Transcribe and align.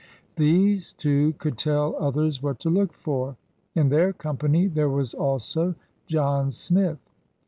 These 0.35 0.93
two 0.93 1.33
could 1.33 1.59
tell 1.59 1.95
others 1.97 2.41
what 2.41 2.57
to 2.61 2.71
look 2.71 2.91
for. 2.91 3.37
In 3.75 3.89
their 3.89 4.13
company 4.13 4.65
there 4.65 4.89
was 4.89 5.13
also 5.13 5.75
John 6.07 6.49
Smith. 6.51 6.97